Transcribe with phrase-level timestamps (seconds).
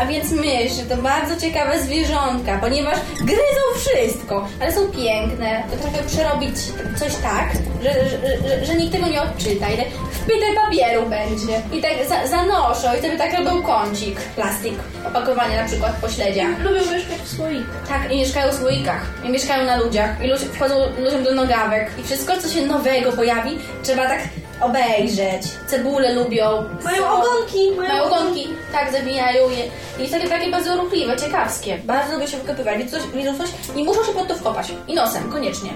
[0.00, 5.62] A więc myszy to bardzo ciekawe zwierzątka, ponieważ gryzą wszystko, ale są piękne.
[5.70, 6.56] To trochę przerobić
[6.96, 7.52] coś tak,
[7.82, 9.68] że, że, że, że nikt tego nie odczyta.
[9.68, 11.62] I tak wpite papieru będzie.
[11.72, 14.20] I tak za, zanoszą i sobie tak robią kącik.
[14.20, 14.74] Plastik.
[15.06, 16.58] Opakowanie na przykład po śledziach.
[16.58, 17.88] Lubią mieszkać w słoikach.
[17.88, 19.06] Tak, i mieszkają w słoikach.
[19.24, 20.24] I mieszkają na ludziach.
[20.24, 21.90] I ludzie wchodzą ludziom do nogawek.
[21.98, 24.20] I wszystko, co się nowego pojawi, trzeba tak
[24.60, 25.42] obejrzeć.
[25.66, 26.44] Cebule lubią.
[26.84, 29.64] Mają są- ogonki, mają Mają ogonki, tak, zabijają je.
[30.04, 31.78] I takie, takie bardzo ruchliwe, ciekawskie.
[31.84, 32.78] Bardzo lubią się wykopywać.
[32.78, 34.72] Widzą coś, widzą coś i muszą się pod to wkopać.
[34.88, 35.70] I nosem, koniecznie.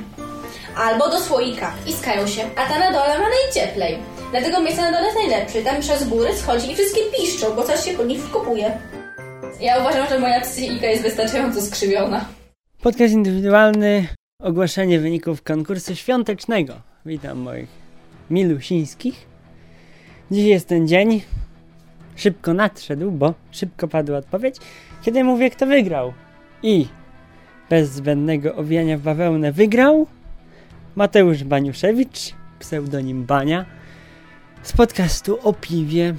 [0.76, 1.72] Albo do słoika.
[1.86, 2.42] I skają się.
[2.56, 3.98] A ta na dole ma najcieplej.
[4.30, 5.62] Dlatego miejsce na dole jest najlepsze.
[5.62, 8.78] Tam przez góry schodzi i wszystkie piszczą, bo coś się pod nich wkopuje.
[9.60, 12.24] Ja uważam, że moja psychika jest wystarczająco skrzywiona.
[12.82, 14.06] Podcast indywidualny,
[14.42, 16.74] ogłoszenie wyników konkursu świątecznego.
[17.06, 17.83] Witam moich
[18.30, 19.26] milusińskich.
[20.30, 21.22] Dziś jest ten dzień.
[22.16, 24.56] Szybko nadszedł, bo szybko padła odpowiedź,
[25.02, 26.12] kiedy mówię, kto wygrał.
[26.62, 26.86] I
[27.70, 30.06] bez zbędnego owijania w bawełnę wygrał
[30.96, 33.64] Mateusz Baniuszewicz, pseudonim Bania,
[34.62, 36.14] z podcastu o piwie.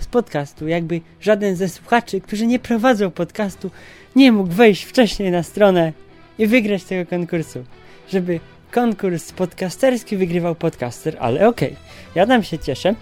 [0.00, 3.70] Z podcastu, jakby żaden ze słuchaczy, którzy nie prowadzą podcastu,
[4.16, 5.92] nie mógł wejść wcześniej na stronę
[6.38, 7.64] i wygrać tego konkursu.
[8.08, 8.40] Żeby
[8.76, 11.76] konkurs podcasterski wygrywał podcaster, ale okej,
[12.14, 12.94] ja tam się cieszę.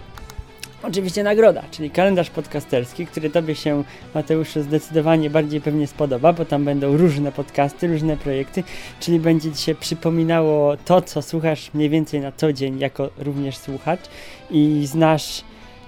[0.83, 6.65] Oczywiście nagroda, czyli kalendarz podcasterski, który Tobie się, Mateuszu, zdecydowanie bardziej pewnie spodoba, bo tam
[6.65, 8.63] będą różne podcasty, różne projekty,
[8.99, 13.57] czyli będzie Ci się przypominało to, co słuchasz mniej więcej na co dzień, jako również
[13.57, 14.01] słuchacz
[14.51, 15.43] i znasz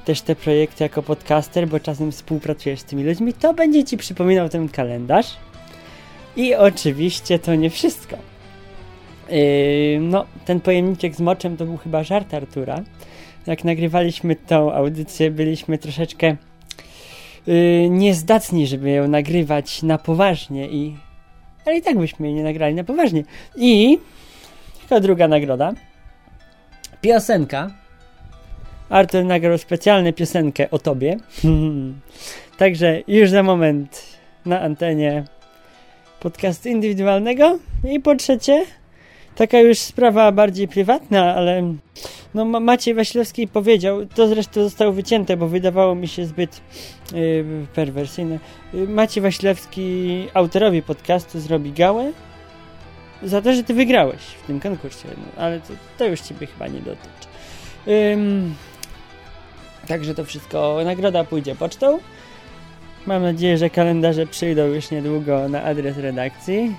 [0.06, 4.50] też te projekty jako podcaster, bo czasem współpracujesz z tymi ludźmi, to będzie Ci przypominał
[4.50, 5.38] ten kalendarz.
[6.36, 8.18] I oczywiście to nie wszystko.
[9.30, 12.84] Yy, no, ten pojemniczek z moczem to był chyba żart Artura.
[13.48, 16.36] Jak nagrywaliśmy tą audycję, byliśmy troszeczkę
[17.48, 20.98] yy, niezdatni, żeby ją nagrywać na poważnie i...
[21.66, 23.24] Ale i tak byśmy jej nie nagrali na poważnie.
[23.56, 24.00] I...
[24.80, 25.74] Tylko druga nagroda.
[27.02, 27.72] Piosenka.
[28.90, 31.18] Artur nagrał specjalną piosenkę o tobie.
[32.58, 35.24] Także już za moment na antenie
[36.20, 37.60] podcastu indywidualnego.
[37.92, 38.66] I po trzecie,
[39.38, 41.74] taka już sprawa bardziej prywatna, ale
[42.34, 46.62] no Ma- Maciej Wasilewski powiedział, to zresztą zostało wycięte, bo wydawało mi się zbyt
[47.14, 48.40] yy, perwersyjne.
[48.74, 52.12] Yy, Maciej Wasilewski autorowi podcastu zrobi gałę
[53.24, 56.68] za to, że ty wygrałeś w tym konkursie, no, ale to, to już ciebie chyba
[56.68, 57.28] nie dotyczy.
[58.14, 58.56] Ym,
[59.88, 62.00] także to wszystko, nagroda pójdzie pocztą.
[63.06, 66.76] Mam nadzieję, że kalendarze przyjdą już niedługo na adres redakcji.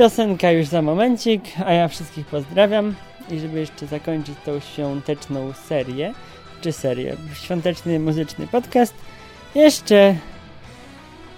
[0.00, 2.94] Piosenka już za momencik, a ja wszystkich pozdrawiam.
[3.30, 6.14] I żeby jeszcze zakończyć tą świąteczną serię,
[6.60, 8.94] czy serię, świąteczny muzyczny podcast,
[9.54, 10.14] jeszcze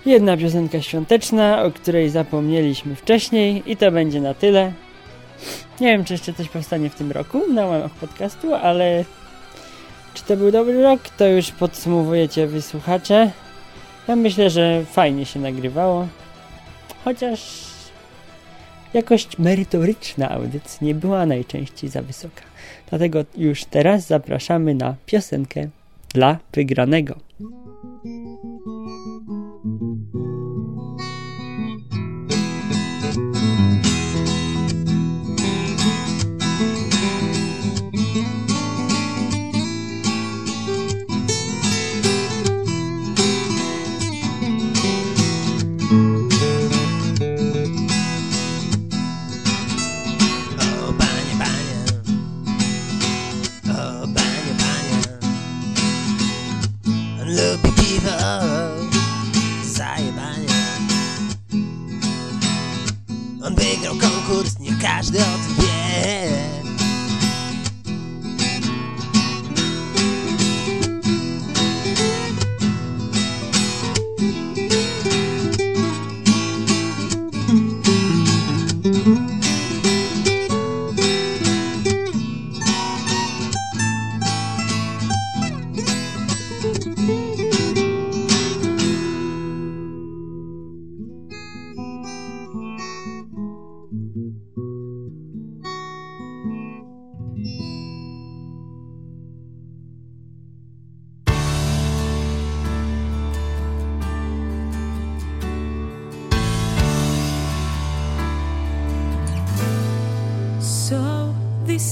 [0.06, 4.72] jedna piosenka świąteczna, o której zapomnieliśmy wcześniej i to będzie na tyle.
[5.80, 9.04] Nie wiem, czy jeszcze coś powstanie w tym roku na łamach podcastu, ale
[10.14, 13.30] czy to był dobry rok, to już podsumowujecie wysłuchacze.
[14.08, 16.08] Ja myślę, że fajnie się nagrywało,
[17.04, 17.71] chociaż
[18.94, 22.42] jakość merytoryczna audycji nie była najczęściej za wysoka.
[22.91, 25.69] Dlatego już teraz zapraszamy na piosenkę
[26.14, 27.16] dla wygranego.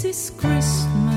[0.03, 1.10] This is Christmas.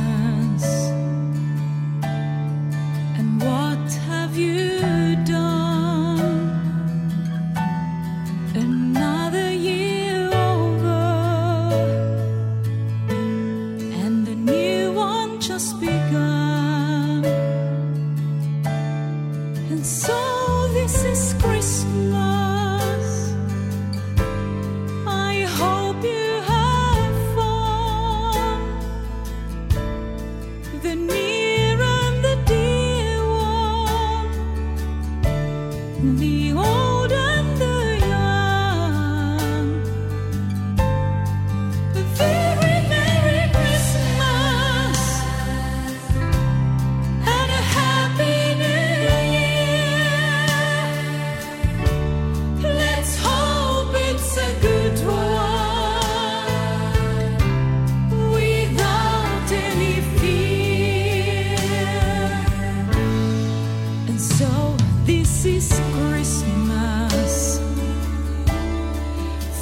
[36.03, 36.32] me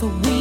[0.01, 0.40] so we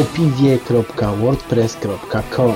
[0.00, 2.54] opiwie.wordpress.com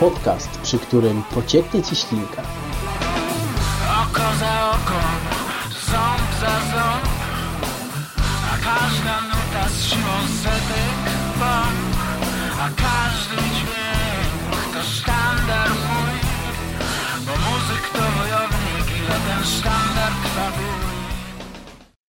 [0.00, 2.42] Podcast, przy którym pocieknie Ci ślinka.
[4.02, 5.00] Oko za oko,
[5.90, 7.08] ząb za ząb,
[8.52, 10.98] a każda nuta z siłą setek
[11.38, 11.96] bomb,
[12.60, 16.17] a każdy dźwięk to sztandar mój.
[19.08, 20.87] Eller den standardkvadron